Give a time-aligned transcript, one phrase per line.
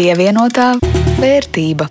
[0.00, 0.78] Pievienotā
[1.20, 1.84] vērtība.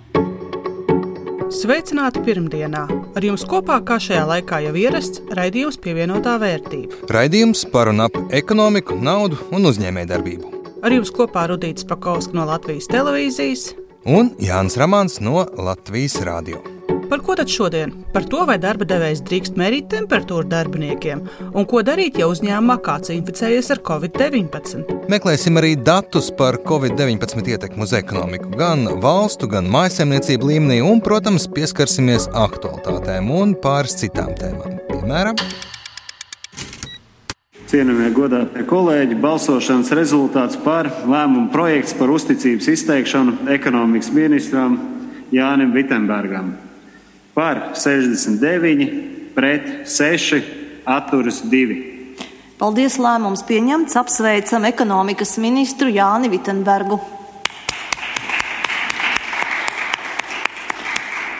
[1.54, 2.80] Sveicināti pirmdienā!
[3.14, 7.04] Ar jums kopā, kā šajā laikā jau ierasts, raidījums pievienotā vērtība.
[7.06, 10.50] Raidījums par un ap ekonomiku, naudu un uzņēmējdarbību.
[10.82, 13.68] Ar jums kopā Rudīts Pakausks no Latvijas televīzijas
[14.08, 16.64] Un Jānis Ramāns no Latvijas Rādio.
[17.10, 17.90] Par ko tad šodien?
[18.14, 23.10] Par to, vai darba devējs drīkst mērīt temperatūru darbiniekiem un ko darīt, ja uzņēmumā kāds
[23.10, 24.84] inficējies ar covid-19.
[25.10, 31.48] Meklēsim arī datus par Covid-19 ietekmi uz ekonomiku, gan valstu, gan mājasemniecību līmenī, un, protams,
[31.50, 34.78] pieskarsimies aktualitātēm un pāris citām tēmām.
[34.92, 35.42] Piemēram,
[37.70, 44.74] Cienījamie godātie kolēģi, balsošanas rezultāts par lēmumu projekts par uzticības izteikšanu ekonomikas ministram
[45.34, 46.50] Jānim Vitsenbergam.
[47.40, 50.42] Par 69, pret 6,
[50.84, 51.76] atturas 2.
[52.60, 53.96] Paldies, lēmums pieņemts.
[53.96, 57.00] Apsveicam ekonomikas ministru Jāni Vitsenbergu.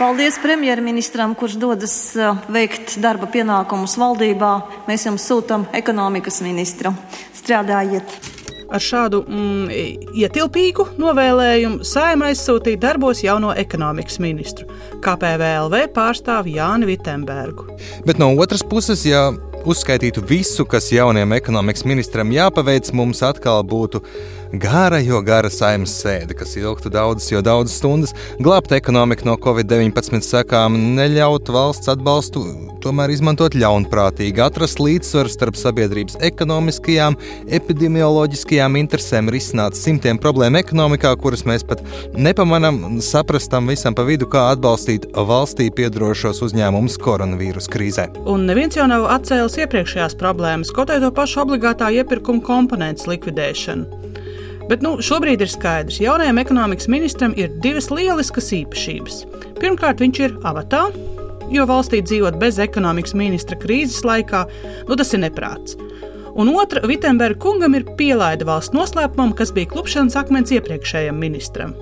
[0.00, 4.56] Paldies premjerministram, kurš dodas uh, veikt darba pienākumus valdībā.
[4.88, 6.96] Mēs jums sūtām ekonomikas ministru.
[7.36, 8.29] Strādājiet!
[8.70, 14.68] Ar šādu mm, ietilpīgu novēlējumu saimē aizsūtīja darbos jauno ekonomikas ministru,
[15.02, 17.66] KPVLV pārstāvi Jāni Vitsenbergu.
[18.06, 19.30] bet no otras puses, ja
[19.66, 24.00] uzskaitītu visu, kas jaunajam ekonomikas ministram jāpaveic, mums atkal būtu
[24.62, 30.24] gara, jo gara saimnes sēde, kas ilgtu daudzas, jo daudzas stundas, glābt ekonomiku no Covid-19
[30.26, 32.46] sekām, neļaut valsts atbalstu,
[32.82, 37.18] tomēr izmantot ļaunprātīgi, atrast līdzsvaru starp sabiedrības ekonomiskajām,
[37.60, 41.84] epidemioloģiskajām interesēm, risināt simtiem problēmu ekonomikā, kuras mēs pat
[42.16, 48.10] nepamanām, saprastam visam pa vidu, kā atbalstīt valstī piedarošos uzņēmumus koronavīrus krīzē.
[48.30, 54.00] Un neviens jau nav atcēlis iepriekšējās problēmas, kaut arī to pašu obligātā iepirkuma komponentes likvidēšanu.
[54.70, 59.16] Bet nu, šobrīd ir skaidrs, ka jaunajam ekonomikas ministram ir divas lieliskas īpašības.
[59.58, 60.84] Pirmkārt, viņš ir avatā,
[61.50, 64.47] jo valstī dzīvot bez ekonomikas ministra krīzes laikā,
[64.88, 65.77] nu, tas ir neprāts.
[66.38, 71.75] Un otra, Vitsenberga kungam ir pielaida valsts noslēpumam, kas bija klupšanas akmens iepriekšējam ministram.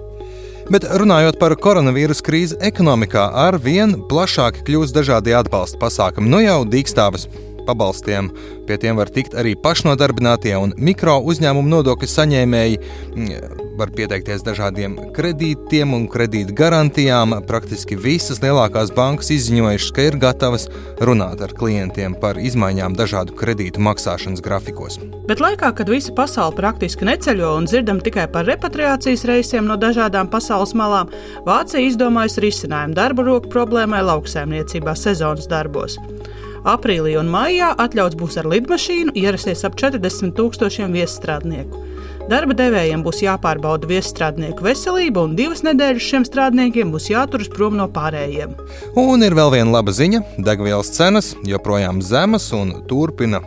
[0.68, 6.28] Bet runājot par koronavīrus krīzi ekonomikā, ar vien plašāk kļūst dažādi atbalsta pasākumi.
[6.28, 7.24] Nu jau dīkstāvas
[7.68, 8.32] pabalstiem
[8.68, 12.84] pie tiem var tikt arī pašnodarbinātie un mikro uzņēmumu nodokļu saņēmēji.
[13.14, 17.36] Mm, Var pieteikties dažādiem kredītiem un kredīta garantijām.
[17.46, 20.64] Praktiski visas lielākās bankas izziņojušas, ka ir gatavas
[20.98, 24.98] runāt ar klientiem par izmaiņām dažādu kredītu maksāšanas grafikos.
[25.30, 30.26] Bet laikā, kad visa pasaule praktiski neceļo un dzirdam tikai par repatriācijas reisiem no dažādām
[30.32, 31.14] pasaules malām,
[31.46, 36.00] Vācija izdomājusi risinājumu darba roku problēmai lauksaimniecībā sezonas darbos.
[36.66, 41.84] Aprīlī un maijā atļauts būs ar lidmašīnu ierasties ap 40 tūkstošiem viesstrādnieku.
[42.28, 47.86] Darba devējiem būs jāpārbauda viesstrādnieku veselība, un divas nedēļas šiem strādniekiem būs jāturas prom no
[47.88, 48.52] pārējiem.
[49.00, 50.20] Un ir vēl viena laba ziņa.
[50.44, 53.40] Degvielas cenas joprojām zemas un turpina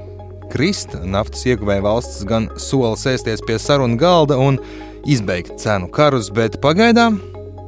[0.51, 0.95] krist.
[1.05, 4.57] Naftas ieguvēja valsts gan sola sēsties pie sarunu galda un
[5.05, 7.21] izbeigt cenu karus, bet pagaidām,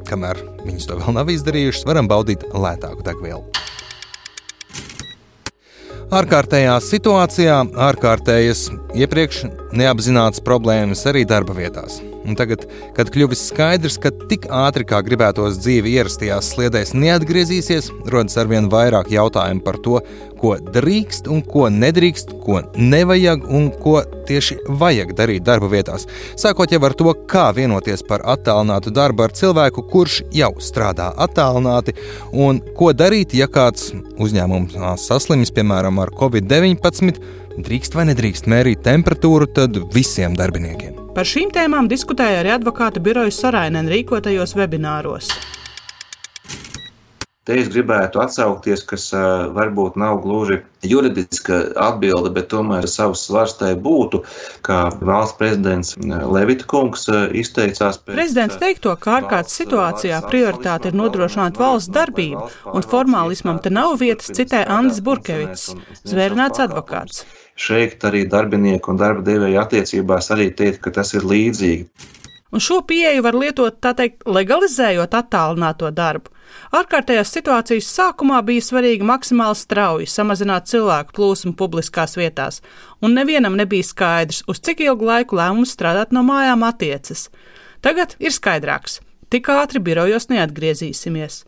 [0.10, 3.63] kamēr viņas to vēl nav izdarījušas, varam baudīt lētāku degvielu.
[6.14, 7.56] Ārkārtējā situācijā,
[7.88, 12.04] ārkārtējas iepriekš neapzināts problēmas arī darba vietās.
[12.24, 12.64] Un tagad,
[12.96, 19.12] kad kļuvis skaidrs, ka tik ātri kā gribētos dzīve ierastajās sliedēs neatgriezīsies, rodas arvien vairāk
[19.12, 20.00] jautājumu par to,
[20.40, 26.08] ko drīkst un ko nedrīkst, ko nevajag un ko tieši vajag darīt darba vietās.
[26.40, 31.96] Sākot jau ar to, kā vienoties par attālinātu darbu ar cilvēku, kurš jau strādā attālināti,
[32.32, 37.24] un ko darīt, ja kāds uzņēmums saslimis, piemēram, ar covid-19,
[37.64, 41.03] drīkst vai nedrīkst mērīt temperatūru tad visiem darbiniekiem.
[41.14, 45.28] Par šīm tēmām diskutēja arī advokāta birojas Sarainen rīkotajos webināros.
[47.44, 53.58] Te es gribētu atsaukties, kas uh, varbūt nav gluži juridiska atbilde, bet tomēr savs svars
[53.60, 54.22] tai būtu,
[54.64, 58.00] kā valsts prezidents Levita kungs uh, izteicās.
[58.00, 64.00] Pēc, Prezidents teikto, ka ārkārtas situācijā prioritāte ir nodrošināt valsts darbību, un formālismam te nav
[64.02, 65.74] vietas citai Andris Burkevits,
[66.08, 67.26] zvērnāts advokāts.
[67.56, 72.12] Šeit arī darbinieku un darba devēja attiecībās arī teikt, ka tas ir līdzīgi.
[72.54, 76.30] Un šo pieeju var lietot, tā teikt, legalizējot attālināto darbu.
[76.78, 82.62] Ārkārtējās situācijas sākumā bija svarīgi maksimāli strauji samazināt cilvēku plūsmu publiskās vietās,
[83.02, 87.26] un nevienam nebija skaidrs, uz cik ilgu laiku lēmums strādāt no mājām attiecas.
[87.82, 89.00] Tagad ir skaidrāks,
[89.34, 91.42] tik ātri birojos neatgriezīsimies.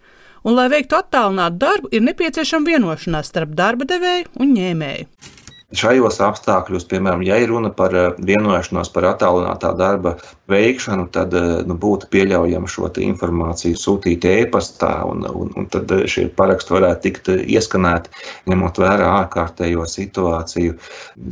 [0.46, 5.35] Un, lai veiktu attālinātu darbu, ir nepieciešama vienošanās starp darba devēju un ņēmēju.
[5.75, 10.16] Šajos apstākļos, piemēram, ja ir runa par eh, vienošanos par attālinātā darba
[10.51, 16.06] veikšanu, tad eh, nu, būtu pieļaujama šo informāciju sūtīt e-pastā, un, un, un tad eh,
[16.12, 18.13] šie paraksti varētu tikt ieskanēti,
[18.51, 20.77] ņemot vērā ārkārtējo situāciju.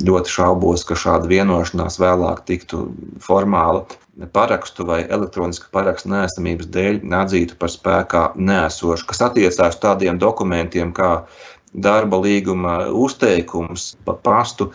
[0.08, 2.88] Ļoti šaubos, ka šāda vienošanās vēlāk tiktu
[3.24, 3.86] formāla
[4.34, 11.16] parakstu vai elektroniska parakstu neesamības dēļ atzītu par spēkā nēsošu, kas attiecās tādiem dokumentiem kā
[11.74, 14.72] darba līguma uzteikums pa pastu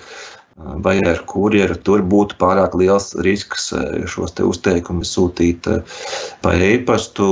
[0.58, 3.70] vai ar kurjeru, tur būtu pārāk liels risks
[4.10, 5.68] šos uzteikumus sūtīt
[6.42, 7.28] pa e-pastu,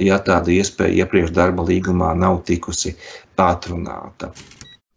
[0.00, 2.94] ja tāda iespēja iepriekš darba līgumā nav tikusi
[3.36, 4.32] atrunāta.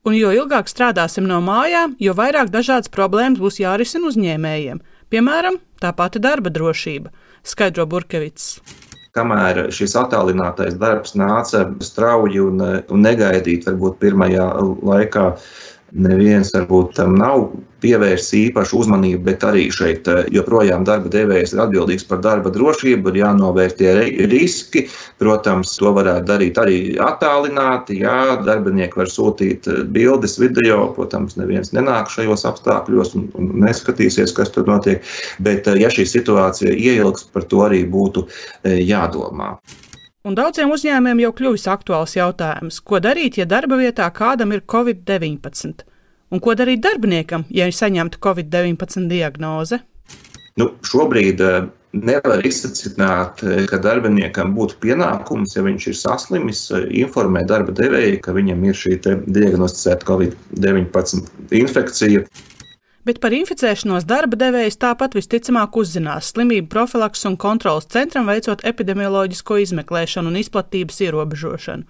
[0.07, 4.79] Un jo ilgāk strādāsim no mājām, jo vairāk dažādas problēmas būs jārisina uzņēmējiem.
[5.11, 7.11] Piemēram, tā pati darba drošība,
[7.43, 8.61] skaidro Burkevits
[9.17, 14.45] kamēr šis attālinātais darbs nāca strauji un, un negaidīt, varbūt pirmajā
[14.85, 15.25] laikā
[15.91, 17.49] neviens varbūt tam nav
[17.83, 23.11] pievērsis īpašu uzmanību, bet arī šeit eh, joprojām darba devējs ir atbildīgs par darba drošību,
[23.11, 23.93] ir jānovērtie
[24.31, 24.85] riski.
[25.21, 28.01] Protams, to varētu darīt arī attālināti.
[28.03, 30.89] Jā, darbinieki var sūtīt eh, bildes, video.
[30.97, 35.03] Protams, neviens nenāk šajos apstākļos un, un neskatīsies, kas tur notiek.
[35.43, 38.27] Bet, eh, ja šī situācija ieilgs, par to arī būtu
[38.65, 39.55] jādomā.
[40.27, 45.85] Un daudziem uzņēmējiem jau kļuvis aktuāls jautājums, ko darīt, ja darba vietā kādam ir covid-19.
[46.29, 49.79] Un ko darīt darbiniekam, ja ir saņemta Covid-19 diagnoze?
[50.59, 56.85] Nu, šobrīd eh, nevar izsacināt, eh, ka darbiniekam būtu pienākums, ja viņš ir saslimis, eh,
[57.01, 61.31] informēt darba devēju, ka viņam ir šī diagnosticēta Covid-19
[61.63, 62.27] infekcija.
[63.09, 69.57] Bet par inficēšanos darba devējs tāpat visticamāk uzzinās slimību profilaks un kontrolas centram veicot epidemioloģisko
[69.63, 71.87] izmeklēšanu un izplatības ierobežošanu.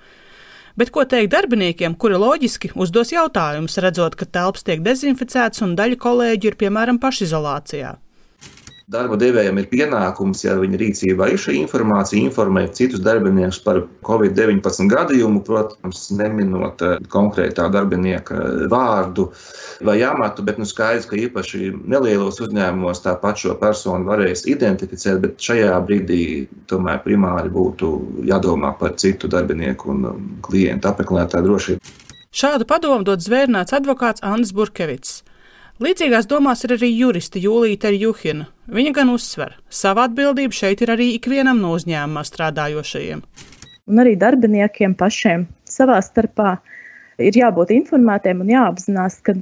[0.80, 6.00] Bet ko teikt darbiniekiem, kuri loģiski uzdos jautājumus, redzot, ka telpas tiek dezinficētas un daļa
[6.00, 7.98] kolēģi ir piemēram pašizolācijā?
[8.90, 14.90] Darba devējiem ir pienākums, ja viņa rīcībā ir šī informācija, informēt citus darbiniekus par COVID-19
[14.90, 18.40] gadījumu, protams, neminot eh, konkrētā darbinieka
[18.74, 19.28] vārdu
[19.86, 25.38] vai amatu, bet nu skaidrs, ka īpaši nelielos uzņēmumos tāpat šo personu varēs identificēt, bet
[25.38, 26.24] šajā brīdī
[26.74, 27.94] tomēr primāri būtu
[28.26, 31.98] jādomā par citu darbinieku un um, klientu apmeklētāju drošību.
[32.34, 35.20] Šādu padomu dod zvērnāts advokāts Andris Burkevits.
[35.78, 38.50] Līdzīgās domās ir arī juriste Jūlīte Juhina.
[38.70, 43.24] Viņa gan uzsver, savu atbildību šeit ir arī ikvienam no uzņēmumā strādājošajiem.
[43.90, 46.60] Un arī darbiniekiem pašiem savā starpā
[47.18, 49.34] ir jābūt informētiem un jāapzinās, ka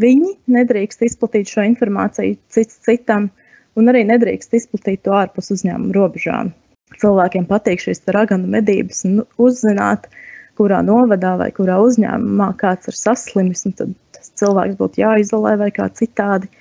[0.00, 3.30] viņi nedrīkst izplatīt šo informāciju cits citam,
[3.78, 6.52] un arī nedrīkst izplatīt to ārpus uzņēmuma robežām.
[7.00, 10.10] Cilvēkiem patīk šīs raganu medības un uzzināt,
[10.58, 13.96] kurā novadā vai kurā uzņēmumā kāds ir saslimis, un tad
[14.38, 16.52] cilvēks būtu jāizolē vai kā citādi.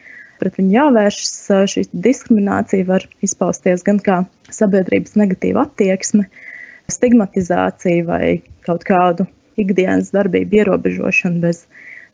[0.44, 1.36] Pret viņu jāvēršas.
[1.72, 4.18] Šī diskriminācija var izpausties gan kā
[4.52, 6.26] sabiedrības negatīva attieksme,
[6.92, 8.26] stigmatizācija vai
[8.68, 9.24] kaut kādu
[9.62, 11.64] ikdienas darbību ierobežošanu bez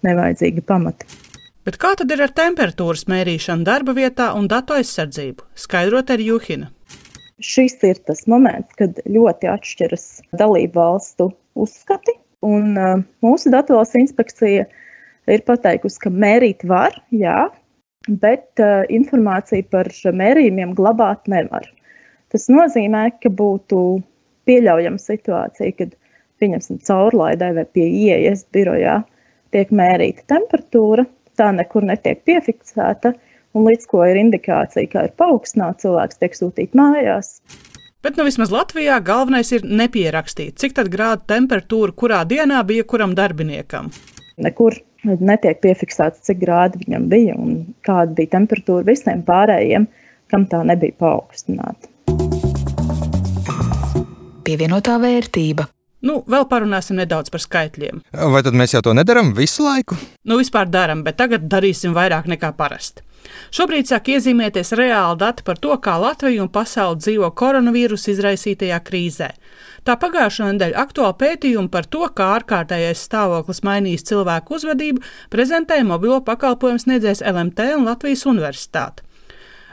[0.05, 1.07] nevajadzīga pamata.
[1.65, 5.49] Bet kā tad ir ar temperatūras mērīšanu darba vietā un datu aizsardzību?
[5.57, 6.69] Skaidrot ar Juhina.
[7.41, 10.05] Šis ir tas moments, kad ļoti atšķiras
[10.37, 12.13] dalību valstu uzskati.
[12.45, 14.67] Un, uh, mūsu datu valsts inspekcija
[15.33, 17.47] ir pateikusi, ka mērīt var, jā,
[18.21, 21.67] bet uh, informāciju par mērījumiem glabāt nevar.
[22.29, 24.01] Tas nozīmē, ka būtu
[24.49, 25.95] pieļaujama situācija, kad
[26.41, 28.99] pieņemsim caurlaidē vai pie ieejas birojā
[29.53, 31.05] tiek mērīta temperatūra,
[31.39, 33.13] tā nekur netiek piefiksēta,
[33.57, 37.39] un līdz ko ir indikācija, ka ir paaugstināta, cilvēks tiek sūtīts mājās.
[37.99, 43.89] Bet nu vismaz Latvijā galvenais ir nepierakstīt, cik grādu temperatūra kurā dienā bija kuram darbiniekam.
[44.39, 49.87] Nekur netiek piefiksēts, cik grādi viņam bija un kāda bija temperatūra visiem pārējiem,
[50.29, 51.89] kam tā nebija paaugstināta.
[54.45, 55.69] Pievienotā vērtība.
[56.05, 58.03] Nu, vēl parunāsim nedaudz par skaitļiem.
[58.33, 59.97] Vai tad mēs jau to nedarām visu laiku?
[60.23, 63.03] Nu, vispār darām, bet tagad darīsim vairāk nekā parasti.
[63.53, 69.29] Šobrīd sāk iezīmēties reāli dati par to, kā Latvija un pasaule dzīvo koronavīrusa izraisītajā krīzē.
[69.83, 75.03] Tā pagājušā nedēļa aktuāla pētījuma par to, kā ārkārtējais stāvoklis mainīs cilvēku uzvedību,
[75.33, 79.03] prezentēja mobilo pakalpojumu sniedzējs LMT un Latvijas Universitāte.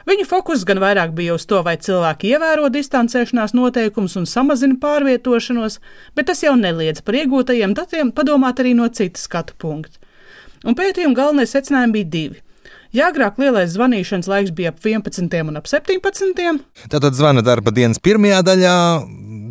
[0.07, 5.81] Viņu fokus gan vairāk bija uz to, vai cilvēki ievēro distancēšanās noteikumus un samazina pārvietošanos,
[6.15, 9.99] bet tas jau neliedz par iegūtajiem datiem padomāt arī no citas skatu punkta.
[10.63, 12.43] Un pētījuma galvenie secinājumi bija divi.
[12.95, 16.61] Ja agrāk lielais zvanīšanas laiks bija ap 11 un ap 17.
[16.87, 18.77] Tad zvana darba dienas pirmajā daļā,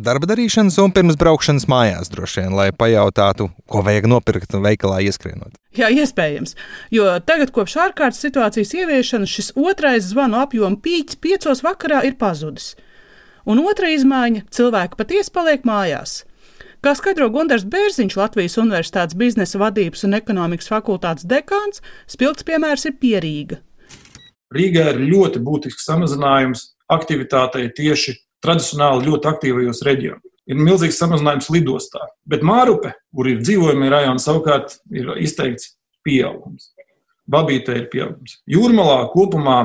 [0.03, 5.57] darba darīšanas un pirms braukšanas mājās droši vien, lai pajautātu, ko vajag nopirkt veikalā ieskrienot.
[5.77, 6.55] Jā, iespējams.
[6.93, 12.75] Jo tagad, kopš ārkārtas situācijas ieviešanas, šis otrais zvanu apjoms pīķis piecos vakarā ir pazudis.
[13.47, 16.23] Un otra izmaiņa- cilvēki patiesi paliek mājās.
[16.83, 22.93] Kā skaidro Gunārs Bērziņš, Latvijas Universitātes biznesa vadības un ekonomikas fakultātes dekāns, spilgts piemērs ir
[23.01, 23.57] Pierīga.
[24.53, 30.23] Rīgā ir ļoti būtisks samazinājums aktivitātei tieši tradicionāli ļoti aktīvajos reģionos.
[30.47, 35.73] Ir milzīgs samazinājums lidostā, bet Mārupe, kur ir dzīvojamie rajoni, savukārt ir izteikts
[36.07, 36.69] pieaugums.
[37.27, 38.37] Babītē ir pieaugums.
[38.47, 39.57] Jūrmalā kopumā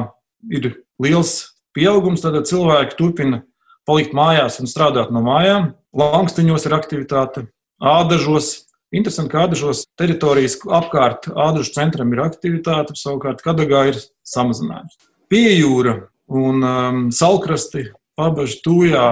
[0.50, 1.36] ir liels
[1.76, 3.44] pieaugums, tad cilvēki turpina
[3.86, 5.72] palikt mājās un strādāt no mājām.
[5.94, 7.46] Langstiņos ir aktivitāte,
[7.78, 8.66] ādažos.
[8.92, 14.98] Interesanti, ka ādažos teritorijas apkārt ādažu centram ir aktivitāte, savukārt Kadagā ir samazinājums.
[15.32, 15.94] Piejūra
[16.28, 17.86] un um, salkrasti,
[18.18, 19.06] pabežu tūjā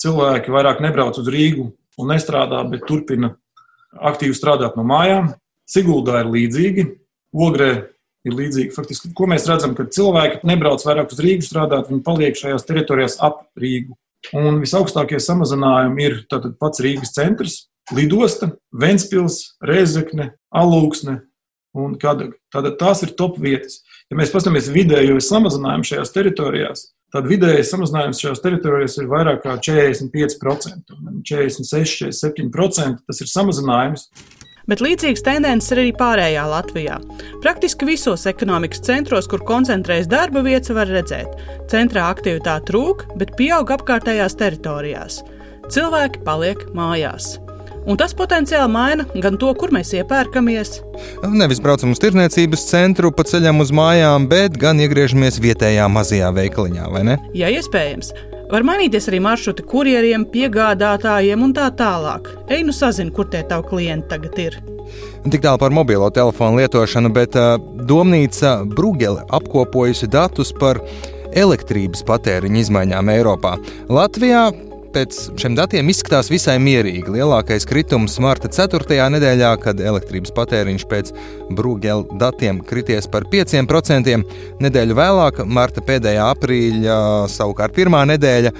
[0.00, 1.70] cilvēki vairāk nebrauc uz Rīgu
[2.00, 3.34] un nestrādā, bet turpina
[3.96, 5.34] aktīvi strādāt no mājām.
[5.70, 6.86] Siguldā ir līdzīgi,
[7.30, 7.70] Ogrē
[8.26, 8.74] ir līdzīgi.
[8.74, 13.18] Faktiski, ko mēs redzam, kad cilvēki nebrauc vairāk uz Rīgu strādāt, viņi paliek šajās teritorijās
[13.22, 13.94] ap Rīgu.
[14.36, 16.16] Un visaugstākie samazinājumi ir
[16.60, 17.54] pats Rīgas centrs,
[17.96, 21.20] lidosta, Ventspils, Rezekne, Alūksne
[21.78, 22.36] un Kadaga.
[22.52, 23.80] Tātad tās ir top vietas.
[24.10, 29.56] Ja mēs paskatāmies vidējo samazinājumu šajās teritorijās, tad vidējais samazinājums šajās teritorijās ir vairāk kā
[29.70, 30.98] 45%.
[31.30, 34.08] 46, 47% tas ir samazinājums
[34.70, 37.00] bet līdzīgas tendences ir arī pārējā Latvijā.
[37.42, 41.34] Praktiski visos ekonomikas centros, kur koncentrējas darba vietas, var redzēt,
[41.72, 45.22] centrā aktivitāte trūk, bet pieaug apkārtējās teritorijās.
[45.70, 47.36] Cilvēki paliek mājās.
[47.88, 50.80] Un tas potenciāli maina gan to, kur mēs iepērkamies.
[51.32, 56.90] Nevis braucam uz tirniecības centru pa ceļam uz mājām, bet gan iegriežamies vietējā mazajā veikaliņā,
[56.92, 57.16] vai ne?
[57.36, 58.12] Jā, iespējams.
[58.50, 62.28] Var mainīties arī maršruti kurjeriem, piegādātājiem un tā tālāk.
[62.50, 64.58] Ej, nu sazini, kur tie tavi klienti tagad ir.
[65.22, 67.54] Tik tālu par mobilo telefonu lietošanu, bet uh,
[67.86, 70.82] domnīca Brūgele apkopojusi datus par
[71.30, 73.54] elektrības patēriņa izmaiņām Eiropā.
[73.92, 74.48] Latvijā
[74.94, 77.12] pēc šiem datiem izskatās visai mierīgi.
[77.14, 78.98] Lielākais kritums marta 4.
[79.14, 81.12] nedēļā, kad elektrības patēriņš pēc
[81.56, 84.18] Brūgela datiem krities par 5%.
[84.60, 86.98] Nedēļu vēlāk, marta pēdējā aprīļa,
[87.30, 88.54] savukārt pirmā nedēļa,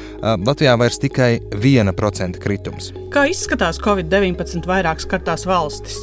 [0.47, 2.93] Latvijā vairs tikai 1% kritums.
[3.15, 6.03] Kā izskatās Covid-19 vairāk skartās valstis?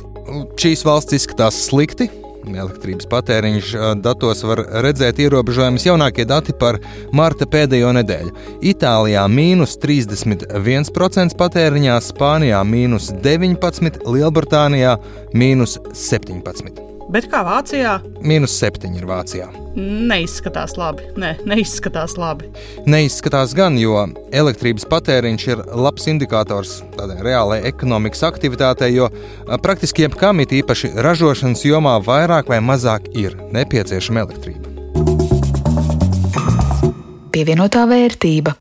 [0.59, 2.09] Šīs valsts izskatās slikti.
[2.55, 6.79] Elektrības patēriņš datos var redzēt ierobežojumus jaunākie dati par
[7.11, 8.33] marta pēdējo nedēļu.
[8.71, 14.97] Itālijā mīnus 31% patēriņā, Spānijā mīnus 19%, Lielbritānijā
[15.35, 16.96] mīnus 17%.
[17.07, 17.93] Bet kā Vācijā?
[18.19, 19.45] Mīnus 7 ir Vācijā.
[19.77, 21.05] Neizskatās labi.
[21.15, 22.49] Nē, ne, neizskatās labi.
[22.89, 24.01] Neizskatās gan, jo
[24.35, 29.07] elektrības patēriņš ir labs indikators tādai reālai ekonomikas aktivitātei, jo
[29.63, 34.75] praktiski jebkam, it īpaši ražošanas jomā, vairāk vai mazāk ir nepieciešama elektrība.
[37.31, 38.57] Pievienotā vērtība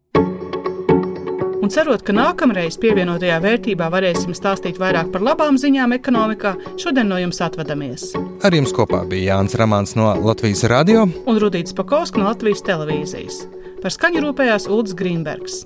[1.66, 7.18] un cerot, ka nākamreiz pievienotajā vērtībā varēsim stāstīt vairāk par labām ziņām ekonomikā, šodien no
[7.18, 8.12] jums atvadamies.
[8.46, 13.42] Ar jums kopā bija Jānis Ramāns no Latvijas radio un Rudīts Pakausks no Latvijas televīzijas.
[13.82, 15.64] Par skaņu rūpējās Ulris Grīnbergs.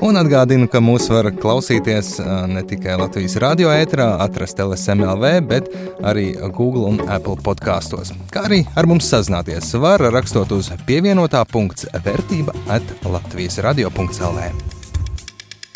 [0.00, 2.14] Un atgādinu, ka mūs var klausīties
[2.48, 5.68] ne tikai Latvijas radio ēterā, atrast LSMLV, bet
[6.00, 8.14] arī Google un Apple podkastos.
[8.32, 14.44] Kā arī ar mums sazināties var rakstot uz pievienotā punkts vērtība at Latvijas radio.cl.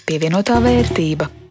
[0.09, 1.44] Pievienotā vērtība.